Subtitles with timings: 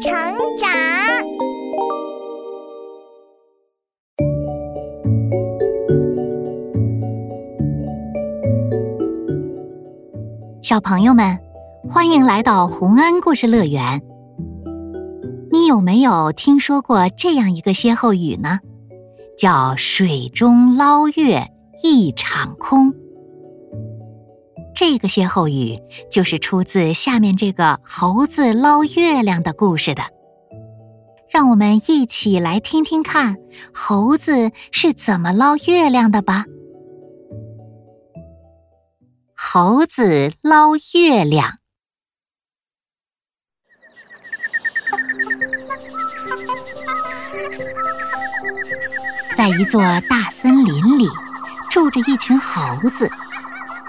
[0.00, 0.10] 成
[0.56, 0.70] 长。
[10.62, 11.38] 小朋友们，
[11.90, 14.00] 欢迎来到洪恩故事乐园。
[15.50, 18.60] 你有没有听说过这样一个歇后语呢？
[19.36, 21.46] 叫“水中捞月
[21.82, 22.94] 一场空”。
[24.80, 25.78] 这个歇后语
[26.10, 30.04] 就是出自下面这个猴子捞月亮的故事的。
[31.28, 33.36] 让我们一起来听听看，
[33.74, 36.46] 猴子是怎么捞月亮的吧。
[39.36, 41.58] 猴子捞月亮。
[49.36, 51.06] 在一座大森林里，
[51.68, 53.06] 住着一群猴子。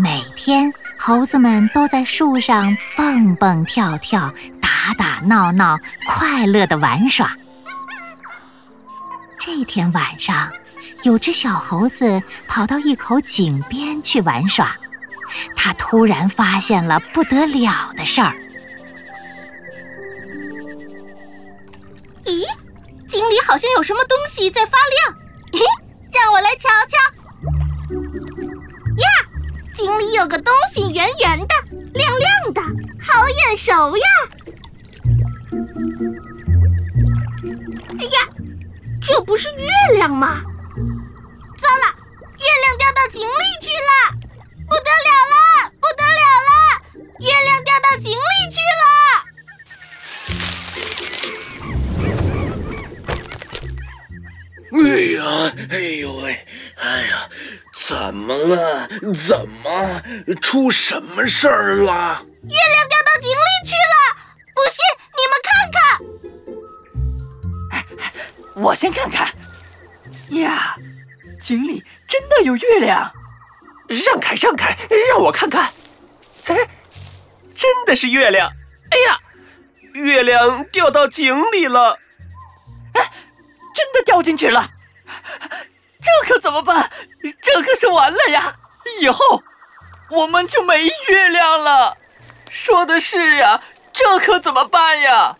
[0.00, 7.36] 每天，猴子们都在树上蹦蹦跳跳、打打闹闹，快乐的玩耍。
[9.36, 10.48] 这天晚上，
[11.02, 14.76] 有只小猴子跑到一口井边去玩耍。
[15.56, 18.32] 它突然发现了不得了的事儿。
[22.24, 22.46] 咦，
[23.08, 25.18] 井里好像有什么东西在发亮。
[25.52, 25.58] 嘿，
[26.12, 27.17] 让我来瞧瞧。
[29.78, 31.54] 井里有个东西，圆圆的，
[31.94, 32.60] 亮亮的，
[33.00, 34.04] 好眼熟呀！
[38.00, 38.28] 哎呀，
[39.00, 40.42] 这不是月亮吗？
[54.98, 56.46] 呀，哎呦喂，
[56.76, 57.28] 哎呀，
[57.74, 58.88] 怎么了？
[59.14, 60.02] 怎么
[60.42, 62.24] 出什么事儿了？
[62.42, 63.94] 月亮掉到井里去了！
[64.54, 64.80] 不信
[65.16, 65.70] 你们看
[68.54, 68.62] 看。
[68.62, 69.32] 我先看看。
[70.40, 70.76] 呀，
[71.38, 73.12] 井里真的有月亮。
[73.88, 74.76] 让开，让开，
[75.10, 75.72] 让我看看。
[76.46, 76.68] 哎，
[77.54, 78.52] 真的是月亮！
[78.90, 79.18] 哎呀，
[79.94, 81.98] 月亮掉到井里了！
[82.94, 83.10] 哎，
[83.74, 84.72] 真的掉进去了！
[86.00, 86.90] 这可怎么办？
[87.42, 88.54] 这可是完了呀！
[89.00, 89.42] 以后
[90.10, 91.96] 我们就没月亮了。
[92.48, 93.60] 说的是呀，
[93.92, 95.36] 这可怎么办呀？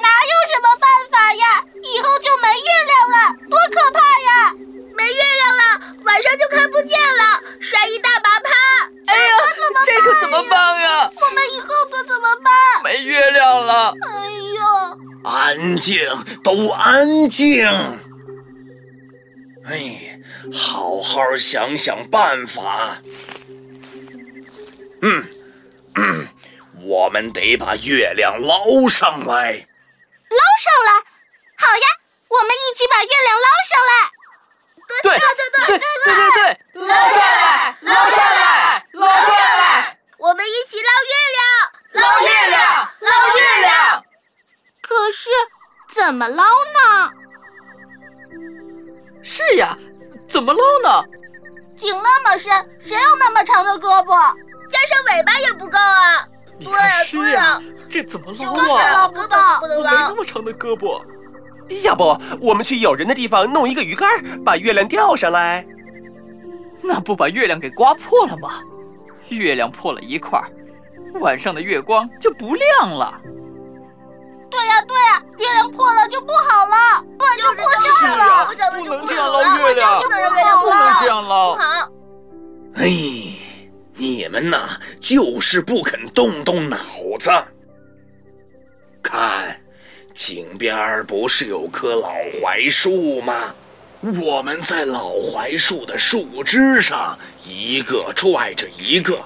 [0.00, 1.64] 哪有什么办法呀？
[1.82, 4.54] 以后就没月亮了，多可怕呀！
[4.96, 5.62] 没月亮了，
[6.04, 8.50] 晚上就看不见了，摔一大把趴。
[9.06, 9.36] 哎呀，
[9.86, 11.10] 这可怎么办呀？
[11.14, 12.82] 我们以后可怎么办？
[12.84, 13.92] 没月亮了。
[13.92, 15.30] 哎呦！
[15.30, 16.08] 安静，
[16.42, 17.66] 都安静。
[19.68, 20.18] 哎，
[20.52, 22.98] 好好想想办法。
[25.02, 25.22] 嗯
[25.94, 26.28] 嗯，
[26.82, 29.52] 我们得把月亮捞上来。
[29.52, 30.92] 捞上来？
[31.58, 31.86] 好呀，
[32.28, 33.92] 我们一起把月亮捞上来。
[34.88, 37.18] 对对对对对对对，捞下
[50.38, 51.04] 怎么捞呢？
[51.76, 54.12] 井那么深，谁有那么长的胳膊？
[54.70, 56.28] 加上尾巴也不够啊！
[56.60, 57.60] 对呀，对呀，
[57.90, 58.92] 这怎么捞啊？
[58.92, 61.02] 捞不到，我没那么长的胳膊。
[61.82, 64.08] 要不，我们去有人的地方弄一个鱼竿，
[64.44, 65.66] 把月亮钓上来。
[66.80, 68.60] 那不把月亮给刮破了吗？
[69.30, 70.40] 月亮破了一块，
[71.14, 73.20] 晚上的月光就不亮了。
[74.50, 77.64] 对呀，对呀，月亮破了就不好了，不然就破
[78.00, 78.46] 相了。
[78.78, 81.54] 不能这样捞月亮，不能让月亮不能这样捞。
[81.54, 81.92] 不好。
[82.74, 82.86] 哎，
[83.94, 86.78] 你们呐，就是不肯动动脑
[87.18, 87.30] 子。
[89.02, 89.56] 看。
[90.14, 92.10] 井边不是有棵老
[92.42, 93.54] 槐树吗？
[94.00, 97.16] 我们在老槐树的树枝上
[97.46, 99.20] 一个拽着一个，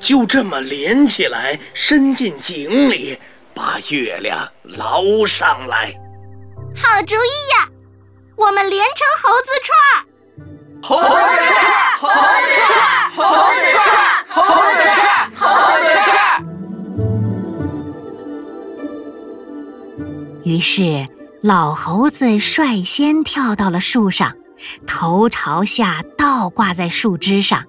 [0.00, 3.18] 就这么连起来，伸进井里，
[3.58, 5.92] 把月亮捞上来。
[6.76, 7.66] 好主意呀！
[8.36, 9.76] 我们连成猴子串
[10.80, 12.14] 猴子串，猴子
[12.68, 13.92] 串，猴子串，
[14.28, 14.38] 猴
[14.76, 15.02] 子串，
[15.34, 15.42] 猴
[15.80, 16.08] 子串。
[20.44, 21.08] 于是，
[21.42, 24.36] 老猴子率先跳到了树上，
[24.86, 27.64] 头朝下倒挂在树枝上。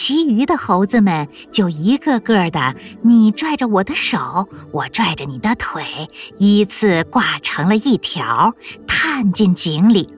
[0.00, 5.82] 其余的猴子们就一个个的，你拽着我的手，我拽着你的腿，
[6.36, 8.54] 依次挂成了一条，
[8.86, 10.08] 探进井里。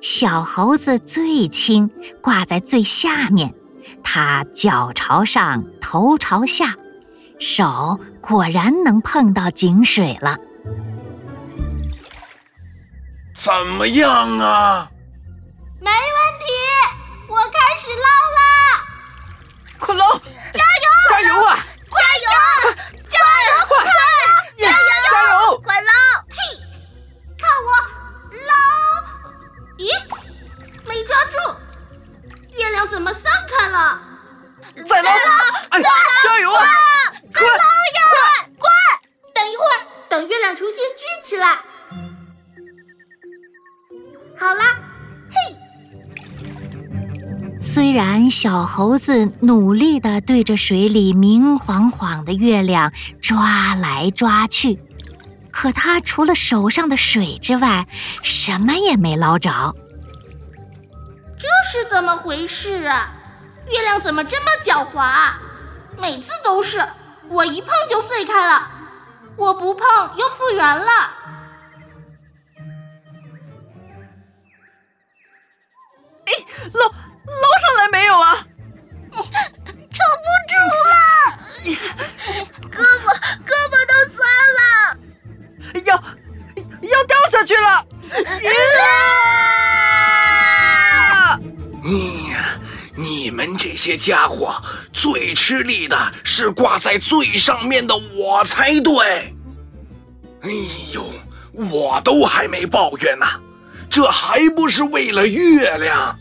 [0.00, 1.90] 小猴子最轻，
[2.22, 3.52] 挂在最下面，
[4.04, 6.76] 它脚朝上，头朝下，
[7.40, 10.38] 手果然能碰到井水了。
[13.34, 14.88] 怎么样啊？
[15.80, 16.46] 没问题，
[17.28, 18.51] 我开始捞啦！
[19.84, 20.16] 快捞！
[20.54, 20.86] 加油！
[21.10, 21.66] 加油啊！
[21.90, 22.26] 加油！
[23.08, 23.50] 加油！
[23.66, 23.84] 快！
[24.56, 24.72] 加油！
[25.10, 25.58] 加油！
[25.58, 25.90] 快捞！
[26.30, 26.36] 嘿，
[27.36, 27.68] 看我
[28.46, 28.54] 捞！
[29.78, 29.90] 咦，
[30.86, 31.34] 没抓住，
[32.52, 34.00] 月亮怎么散开了？
[34.88, 35.10] 再捞！
[35.70, 36.64] 哎，加油啊！
[37.32, 37.58] 再捞呀！
[38.60, 38.70] 快！
[39.34, 41.58] 等一会儿，等月亮重新聚起来。
[44.38, 44.91] 好啦，嘿！
[47.62, 54.80] 虽然小猴子努力地对着水里明晃晃的月亮抓来抓去，
[55.52, 57.86] 可它除了手上的水之外，
[58.20, 59.76] 什么也没捞着。
[61.38, 63.14] 这是怎么回事啊？
[63.68, 65.32] 月亮怎么这么狡猾？
[65.96, 66.84] 每次都是
[67.28, 68.68] 我一碰就碎开了，
[69.36, 69.86] 我不碰
[70.16, 70.84] 又复原了。
[76.72, 76.94] 捞捞
[93.82, 94.62] 些家伙
[94.92, 99.34] 最吃力的是挂在最上面的我才对。
[100.42, 100.50] 哎
[100.94, 101.04] 呦，
[101.68, 103.26] 我都还没抱怨呢，
[103.90, 106.16] 这还不是为了月亮？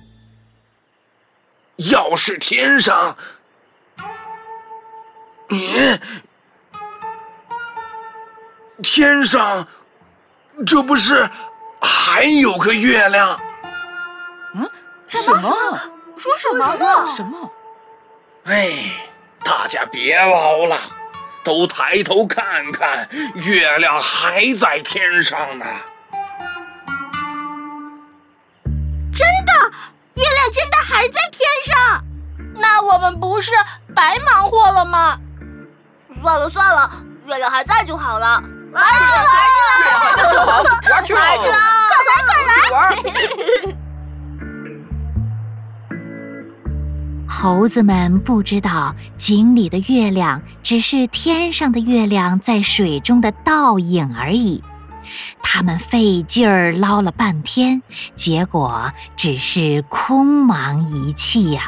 [1.92, 3.16] 要是天上，
[5.48, 6.00] 你
[8.82, 9.68] 天上，
[10.66, 11.30] 这不是
[11.80, 13.40] 还有个月亮？
[14.56, 14.68] 嗯，
[15.08, 16.01] 什么？
[16.22, 17.08] 说什么呢？
[17.08, 17.50] 什么？
[18.44, 18.94] 哎，
[19.44, 20.78] 大家别捞了，
[21.44, 25.66] 都抬头看看，月亮还在天上呢。
[29.12, 29.52] 真的，
[30.14, 32.06] 月亮真的还在天上。
[32.54, 33.50] 那我们不是
[33.96, 35.18] 白忙活了吗？
[36.22, 36.92] 算了算了，
[37.26, 38.40] 月亮还在就好了。
[38.74, 38.90] 来来
[39.24, 39.34] 来，
[40.92, 41.58] 玩去玩去了，
[41.90, 42.34] 快来快
[42.70, 43.76] 来！
[47.42, 54.62] 猴子们不知道井里的月亮只是天上的月亮在水中的倒影而已，
[55.42, 57.82] 他们费劲儿捞了半天，
[58.16, 61.64] 结果只是空忙一气呀。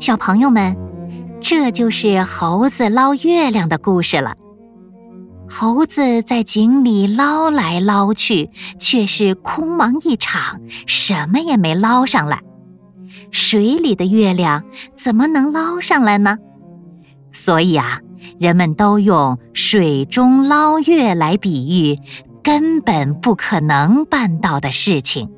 [0.00, 0.83] 小朋友们。
[1.46, 4.34] 这就是猴子捞月亮的故事了。
[5.46, 8.48] 猴子在井里捞来捞去，
[8.78, 12.40] 却是空忙一场，什么也没捞上来。
[13.30, 14.64] 水里的月亮
[14.94, 16.38] 怎么能捞上来呢？
[17.30, 18.00] 所以啊，
[18.40, 21.98] 人们都用“水中捞月”来比喻
[22.42, 25.28] 根本不可能办到的事情。